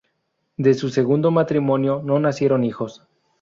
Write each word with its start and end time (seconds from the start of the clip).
De 0.57 0.73
su 0.73 0.89
segundo 0.89 1.29
matrimonio 1.29 2.01
no 2.03 2.19
nacieron 2.19 2.63
hijos. 2.63 3.03